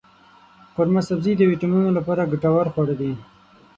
[0.75, 3.11] قورمه سبزي د ویټامینونو لپاره ګټور خواړه دی.